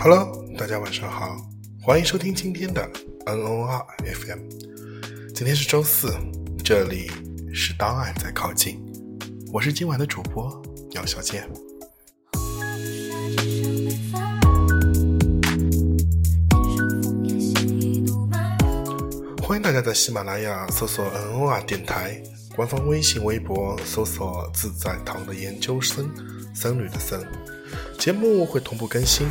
[0.00, 1.36] Hello，大家晚上好，
[1.80, 2.82] 欢迎收听今天的
[3.26, 4.40] N O R F M。
[5.32, 6.12] 今天是周四，
[6.64, 7.08] 这里
[7.60, 8.80] 是档案在靠近，
[9.52, 11.42] 我是今晚的主播杨小健。
[19.42, 22.22] 欢迎大家在喜马拉雅搜索 N O R 电台，
[22.54, 26.08] 官方微信、微博搜索“自在堂的研究生”，
[26.54, 27.20] 僧侣的僧，
[27.98, 29.26] 节目会同步更新。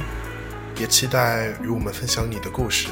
[0.77, 2.89] 也期待与我们分享你的故事，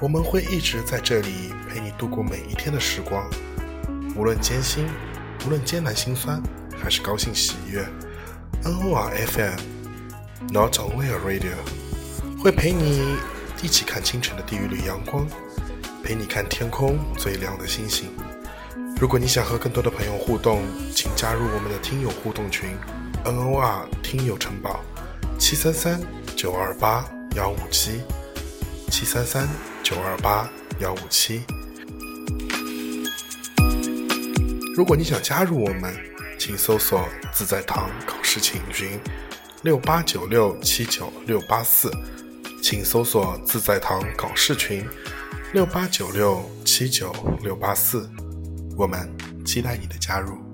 [0.00, 3.22] 我们会一直在这里陪你度过每一天的时光，
[4.16, 4.88] 无论艰辛，
[5.44, 6.42] 无论艰难心酸，
[6.82, 7.86] 还是高兴喜悦。
[8.64, 11.56] N O R F M，Not Only a Radio，
[12.42, 13.16] 会陪你
[13.62, 15.26] 一起看清晨的第一缕阳光，
[16.02, 18.10] 陪你看天空最亮的星星。
[18.98, 20.62] 如果你想和更多的朋友互动，
[20.94, 22.70] 请加入我们的听友互动群
[23.24, 24.80] N O R 听友城堡
[25.38, 26.00] 七三三。
[26.36, 27.02] 九二八
[27.34, 28.02] 幺五七
[28.90, 29.48] 七三三
[29.82, 30.46] 九二八
[30.80, 31.40] 幺五七。
[34.76, 35.90] 如果你想加入我们，
[36.38, 39.00] 请搜索“自在堂考试请群”
[39.64, 41.90] 六八九六七九六八四，
[42.62, 44.86] 请搜索“自在堂考试群”
[45.54, 47.10] 六八九六七九
[47.42, 48.06] 六八四，
[48.76, 49.10] 我们
[49.46, 50.45] 期待你的加入。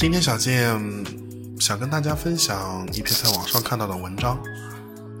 [0.00, 0.80] 今天小健
[1.58, 4.42] 想跟大家分享一篇在网上看到的文章，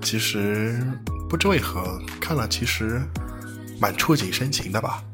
[0.00, 0.82] 其实
[1.28, 2.98] 不知为何看了其实
[3.78, 5.04] 蛮触景生情的吧。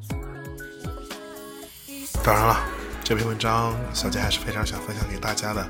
[2.23, 2.61] 当然了，
[3.03, 5.69] 这篇文章小健还是非常想分享给大家的，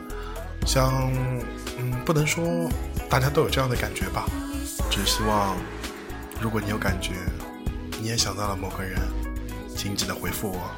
[0.66, 1.10] 想
[1.78, 2.70] 嗯不能说
[3.08, 4.26] 大家都有这样的感觉吧，
[4.90, 5.56] 只希望
[6.38, 7.14] 如果你有感觉，
[7.98, 9.00] 你也想到了某个人，
[9.74, 10.70] 请记得回复我。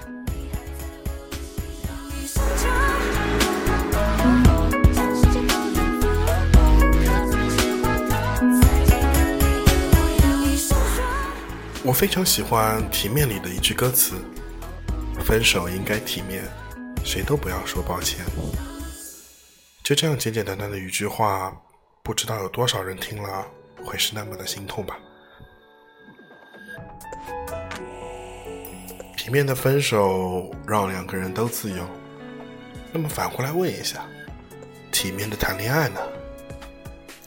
[11.88, 14.16] 我非常喜欢《体面》里的一句歌词
[15.24, 16.44] ：“分手应该体面，
[17.02, 18.26] 谁都不要说抱歉。”
[19.82, 21.50] 就这样简简单单的一句话，
[22.02, 23.42] 不知道有多少人听了
[23.82, 24.98] 会是那么的心痛吧。
[29.16, 31.88] 体面的分手让两个人都自由，
[32.92, 34.04] 那么反过来问一下，
[34.92, 36.00] 体面的谈恋爱呢？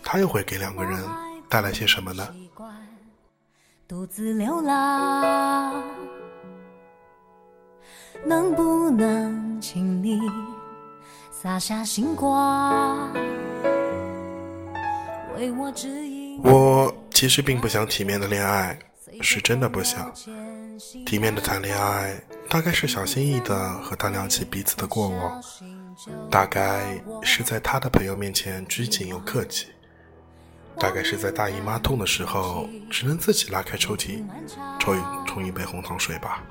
[0.03, 1.03] 他又会给两个人
[1.49, 2.35] 带来些什么呢？
[3.91, 5.83] 独自流浪，
[8.25, 10.17] 能不能请你
[11.29, 13.11] 洒下星光，
[16.41, 18.79] 我其实并不想体面的恋爱，
[19.19, 20.09] 是真的不想。
[21.05, 22.17] 体面的谈恋爱，
[22.49, 25.43] 大概是小心翼翼的和他聊起彼此的过往，
[26.29, 29.67] 大概是在他的朋友面前拘谨又客气。
[30.81, 34.23] 大概是在大姨妈痛的时候，只能自己拉开抽屉，
[34.79, 36.41] 冲一冲一杯红糖水吧。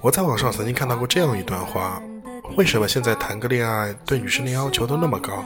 [0.00, 2.00] 我在网上曾经看到过这样一段话：
[2.56, 5.44] 为什么现在谈个恋爱对女生的要求都那么高？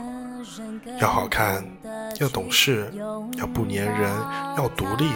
[1.01, 1.65] 要好看，
[2.21, 2.93] 要懂事，
[3.39, 4.13] 要不粘人，
[4.59, 5.09] 要独立。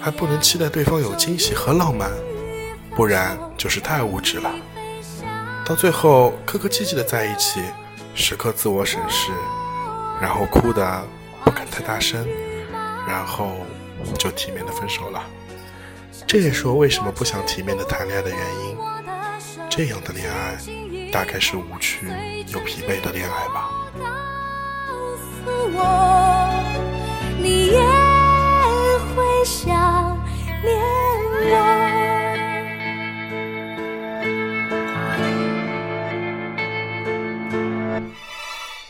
[0.00, 2.10] 还不能期待对方有惊喜和浪漫，
[2.94, 4.50] 不然就是太物质了。
[5.64, 7.60] 到最后客客气气的在一起，
[8.14, 9.32] 时刻自我审视，
[10.20, 11.04] 然后哭的
[11.44, 12.24] 不敢太大声，
[13.06, 13.56] 然后
[14.16, 15.22] 就体面的分手了。
[16.26, 18.76] 这也是我为什么不想体面的谈恋爱的原因。
[19.68, 20.56] 这样的恋爱，
[21.12, 22.06] 大概是无趣
[22.46, 23.70] 又疲惫的恋爱吧。
[23.98, 25.78] 告诉我
[27.38, 27.80] 你也
[29.14, 29.75] 会想。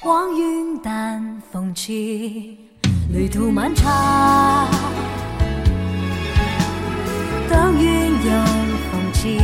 [0.02, 2.56] 望云淡风轻，
[3.12, 4.68] 旅途漫长。
[7.48, 8.44] 等云有
[8.90, 9.40] 风起，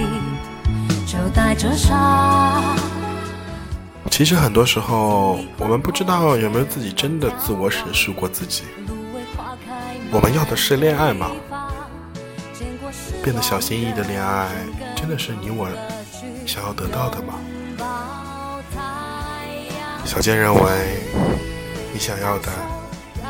[1.06, 2.62] 就带着伤。
[4.10, 8.62] 其实很多时候，我们不知道有没有自己真的自我审视过自己。
[10.12, 11.30] 我们要的是恋爱吗？
[13.22, 14.48] 变得小心翼翼的恋爱，
[14.96, 15.68] 真的是你我
[16.44, 17.34] 想要得到的吗？
[20.04, 20.60] 小健认为，
[21.92, 22.50] 你想要的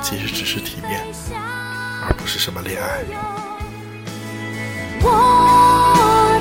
[0.00, 3.04] 其实只是体面，而不是什么恋爱。
[5.02, 5.10] 我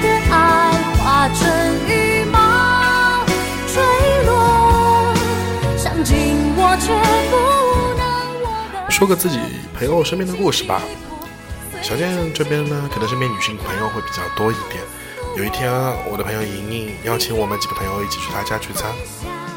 [0.02, 1.44] 的爱化成
[1.90, 3.26] 羽毛
[3.68, 3.84] 坠
[4.26, 5.14] 落，
[5.78, 6.88] 想紧握却
[7.30, 7.36] 不
[8.00, 8.08] 能
[8.44, 9.38] 握说个自己
[9.78, 10.82] 朋友身边的故事吧。
[11.82, 14.84] 小健这边呢，可能身边女性朋友会比较多一点。
[15.36, 15.72] 有一天，
[16.10, 18.92] 我的朋友莹莹邀请我们几个朋友一起去她家聚餐。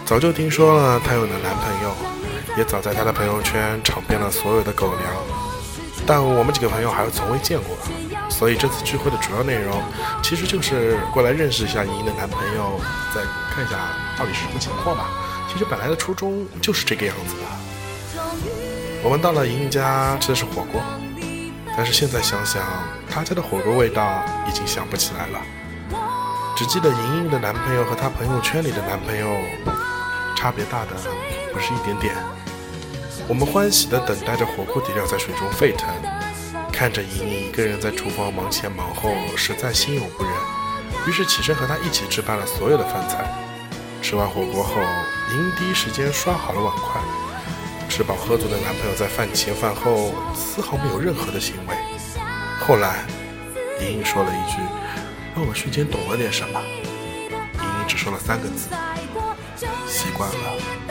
[0.06, 1.94] 早就听说了她有了男朋友，
[2.56, 5.12] 也早在她的朋友圈尝遍了所有的狗粮，
[6.06, 7.76] 但我们几个朋友还是从未见过。
[8.31, 9.82] 所以这次聚会的主要内容，
[10.23, 12.81] 其实就是过来认识一下莹莹的男朋友，
[13.15, 13.21] 再
[13.55, 13.76] 看一下
[14.19, 15.11] 到底是什么情况吧。
[15.53, 18.21] 其实本来的初衷就是这个样子的。
[19.03, 20.81] 我们到了莹莹家吃的是火锅，
[21.76, 22.62] 但是现在想想，
[23.11, 25.41] 他家的火锅味道已经想不起来了，
[26.56, 29.26] 只记得莹莹的男朋友和她朋友圈里的男朋友。
[30.37, 30.91] 差别大的
[31.55, 32.15] 不是一点点。
[33.26, 35.88] 我们欢喜地等待着火锅底料在水中沸腾，
[36.71, 40.32] 看着莹莹一个人在厨房忙前忙后，实在心有不忍。
[41.09, 43.25] 于是起身和她一起置办了所有的饭菜。
[44.03, 44.75] 吃完火锅后，
[45.32, 47.00] 莹莹第一时间刷好了碗筷。
[47.96, 51.76] 吃饱喝足的男朋友在饭前饭后丝毫没有任何的行为。
[52.58, 53.05] 后来，
[53.81, 54.56] 莹莹说了一句，
[55.32, 56.61] 让我瞬间懂了点什么。
[57.31, 58.69] 莹莹只说了三个字。
[59.87, 60.84] 习惯了。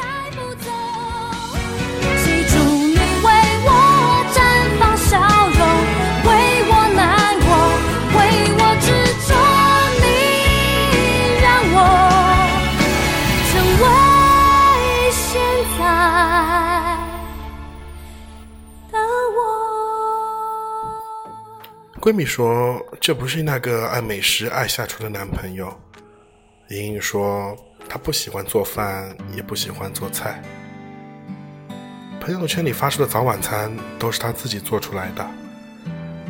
[22.03, 25.73] 闺蜜说：“这不是那个爱美食、爱下厨的男朋友。”
[26.67, 27.55] 莹莹说。
[27.87, 30.41] 她不喜欢做饭，也不喜欢做菜。
[32.19, 35.25] 朋友圈里发出的早晚餐都是她自己做出来的。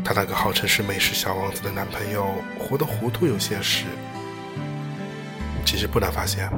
[0.03, 2.27] 她那个号称是美食小王子的男朋友，
[2.59, 3.85] 活得糊涂有些时。
[5.65, 6.49] 其实不难发现，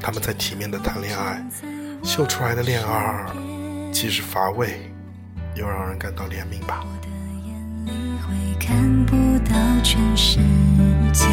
[0.00, 1.42] 他们在体面的谈恋爱，
[2.02, 3.26] 秀出来的恋爱，
[3.92, 4.90] 既是乏味，
[5.54, 6.84] 又让人感到怜悯吧。
[8.58, 9.16] 看不
[9.48, 10.38] 到全世
[11.12, 11.26] 界。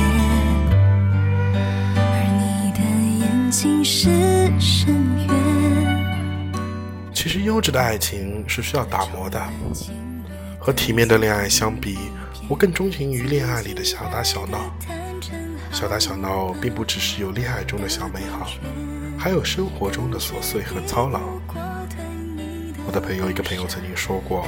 [7.14, 9.42] 其实优质的爱情是需要打磨的，
[10.60, 11.98] 和体面的恋爱相比，
[12.48, 14.60] 我更钟情于恋爱里的小打小闹。
[15.72, 18.48] 小打小闹并不只是有恋爱中的小美好，
[19.18, 21.20] 还有生活中的琐碎和操劳。
[22.86, 24.48] 我的朋友一个朋友曾经说过，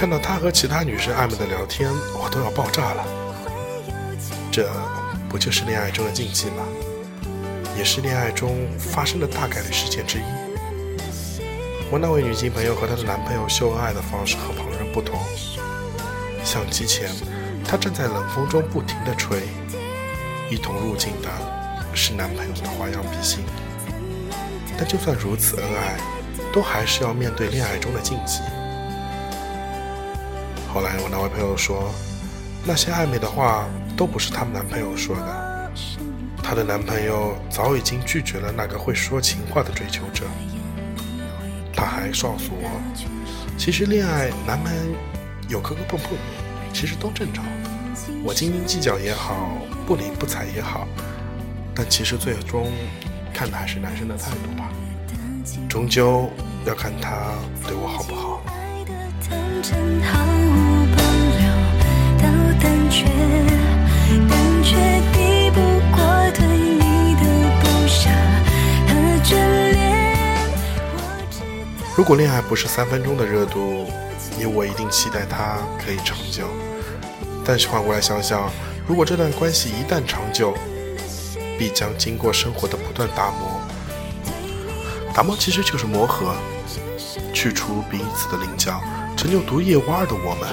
[0.00, 3.04] 看到他和其他女生暧昧的聊天，我都要爆炸了。
[4.50, 4.66] 这
[5.28, 6.64] 不就是恋爱中的禁忌吗？
[7.76, 10.22] 也是恋爱中发生的大概率事件之一。
[11.90, 15.20] 我那位女性朋友和她的男朋友秀恩爱的方式和旁人不同。
[16.42, 17.10] 相机前，
[17.62, 19.42] 她站在冷风中不停地吹，
[20.48, 21.28] 一同入镜的
[21.94, 23.40] 是男朋友的花样笔芯。
[24.78, 25.98] 但就算如此恩爱，
[26.54, 28.40] 都还是要面对恋爱中的禁忌。
[30.72, 31.92] 后来我那位朋友说，
[32.64, 35.70] 那些暧昧的话都不是他们男朋友说的。
[36.42, 40.24] 她的男朋友早已经拒绝了那个会说情话的追求者。
[41.72, 42.70] 他还告诉我，
[43.58, 44.72] 其实恋爱难免
[45.48, 46.16] 有磕磕碰碰，
[46.72, 47.44] 其实都正常。
[48.22, 49.34] 我斤斤计较也好，
[49.86, 50.86] 不理不睬也好，
[51.74, 52.70] 但其实最终
[53.32, 54.70] 看的还是男生的态度吧。
[55.68, 56.30] 终究
[56.64, 57.32] 要看他
[57.66, 58.29] 对我好不好。
[71.96, 73.86] 如果恋爱不是三分钟的热度，
[74.38, 76.44] 你我一定期待它可以长久。
[77.44, 78.50] 但是换过来想想，
[78.88, 80.54] 如果这段关系一旦长久，
[81.58, 83.60] 必将经过生活的不断打磨。
[85.12, 86.34] 打磨其实就是磨合，
[87.34, 88.80] 去除彼此的棱角，
[89.20, 90.48] 成就独一无二的我们。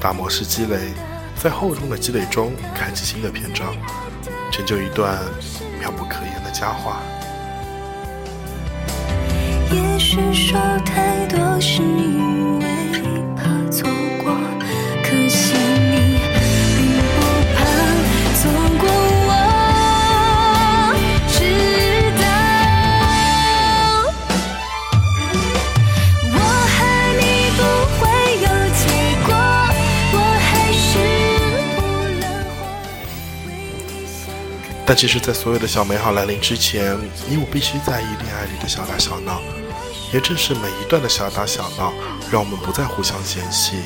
[0.00, 0.92] 打磨式积累，
[1.40, 3.76] 在厚重的积累中开启新的篇章，
[4.50, 5.16] 成就一段
[5.78, 7.00] 妙不可言的佳话。
[9.70, 11.82] 也许说太多是
[34.86, 39.40] 但其实，在所有的小美好来临之前，你我必须在意恋爱里的小打小闹。
[40.12, 41.92] 也正是每一段的小打小闹，
[42.30, 43.78] 让我们不再互相嫌弃，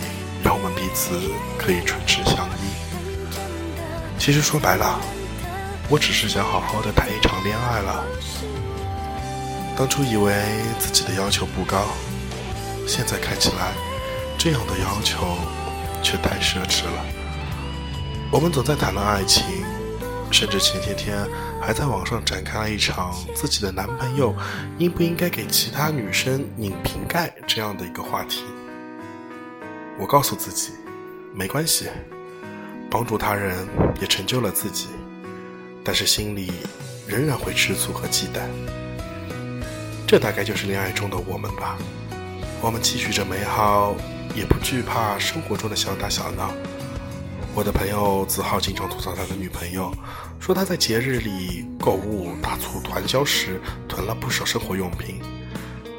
[0.43, 1.19] 让我们彼此
[1.57, 3.39] 可以唇齿相依。
[4.19, 5.01] 其实说白了，
[5.89, 8.05] 我只是想好好的谈一场恋爱了。
[9.75, 10.35] 当初以为
[10.79, 11.87] 自己的要求不高，
[12.87, 13.73] 现在看起来，
[14.37, 15.39] 这样的要求
[16.03, 17.07] 却太奢侈了。
[18.31, 19.45] 我们总在谈论爱情，
[20.31, 21.27] 甚至前些天
[21.61, 24.35] 还在网上展开了一场自己的男朋友
[24.79, 28.45] 应不应该给其他女生拧瓶盖这样的一个话题。
[29.99, 30.73] 我告诉自己，
[31.35, 31.89] 没关系，
[32.91, 33.67] 帮助他人
[34.01, 34.87] 也成就了自己，
[35.83, 36.53] 但是心里
[37.07, 38.41] 仍然会吃醋和忌惮。
[40.07, 41.77] 这大概就是恋爱中的我们吧。
[42.61, 43.95] 我们期许着美好，
[44.35, 46.53] 也不惧怕生活中的小打小闹。
[47.59, 49.93] 我的朋友子浩经常吐槽他的女朋友，
[50.39, 55.21] 说他在节日里购物大促团销时囤了不少生活用品，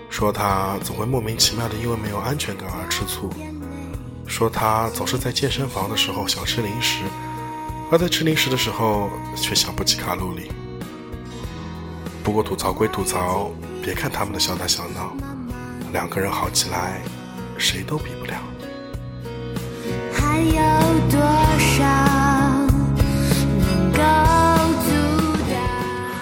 [0.09, 3.29] 说他总会莫名其妙的因为没有安全感而吃醋，
[4.25, 7.03] 说他总是在健身房的时候想吃零食，
[7.91, 10.49] 而在吃零食的时候却想不起卡路里。
[12.23, 13.51] 不过吐槽归吐槽。
[13.81, 15.13] 别看他们的小打小闹，
[15.91, 17.01] 两个人好起来，
[17.57, 18.35] 谁都比不了。
[20.39, 20.51] 还有
[21.09, 21.19] 多
[21.59, 21.83] 少？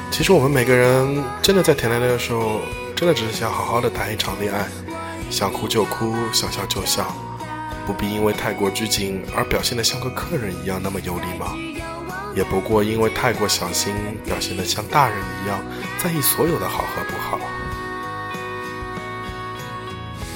[0.10, 2.62] 其实我们每个人真的在谈恋爱的时候，
[2.96, 4.68] 真的只是想好好的谈一场恋爱，
[5.30, 7.14] 想哭就哭，想笑就笑，
[7.86, 11.56] 不必因为太过拘谨而表现的像个客人一样那么有礼貌，
[12.36, 13.94] 也不过因为太过小心，
[14.26, 15.60] 表现的像大人一样
[16.00, 17.40] 在意所有的好和不好。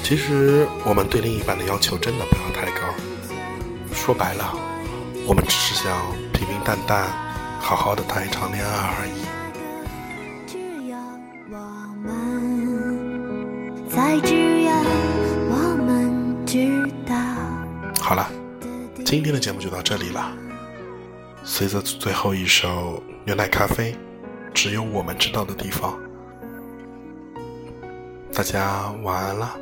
[0.03, 2.81] 其实，我们对另一半的要求真的不要太高。
[4.03, 4.57] 说白了，
[5.27, 7.07] 我们只是想平平淡淡、
[7.59, 9.11] 好好的谈一场恋爱而已。
[10.47, 10.97] 只有
[11.51, 11.59] 我
[12.01, 14.71] 们，才只有
[15.51, 17.13] 我们知道。
[18.01, 18.27] 好了，
[19.05, 20.31] 今天的节目就到这里了。
[21.43, 23.95] 随着最后一首牛奶咖啡，
[24.51, 25.93] 只有我们知道的地方。
[28.33, 29.55] 大家晚安了。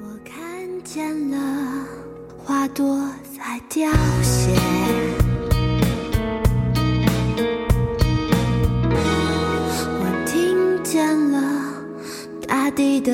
[0.00, 1.84] 我看见了
[2.44, 2.98] 花朵
[3.36, 3.90] 在凋
[4.22, 4.50] 谢，
[9.98, 11.38] 我听见了
[12.46, 13.12] 大地的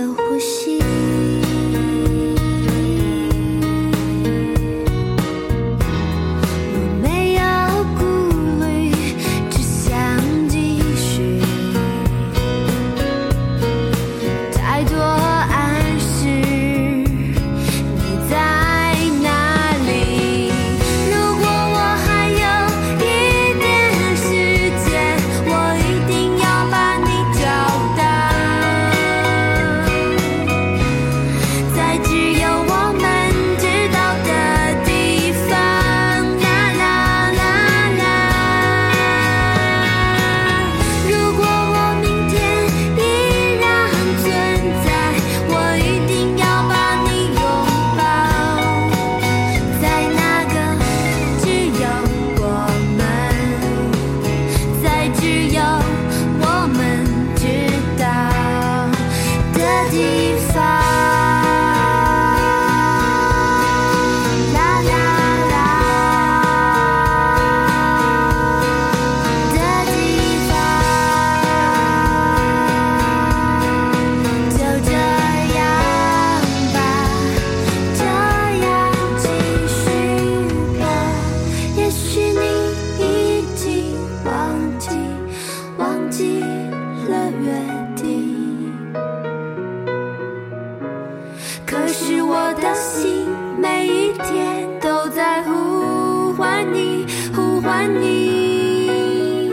[91.66, 93.26] 可是我的心
[93.58, 97.04] 每一天都在呼唤你，
[97.34, 99.50] 呼唤你。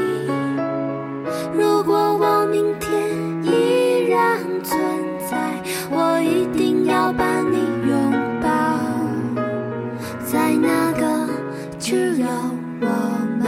[1.54, 2.94] 如果我明天
[3.44, 4.80] 依然存
[5.30, 7.58] 在，我一定要把你
[7.90, 8.48] 拥抱，
[10.24, 11.28] 在那个
[11.80, 12.28] 只有
[12.80, 12.88] 我
[13.40, 13.48] 们，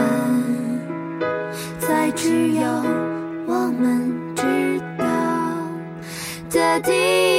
[1.78, 2.66] 在只有
[3.46, 5.04] 我们知道
[6.50, 6.90] 的地
[7.30, 7.35] 方。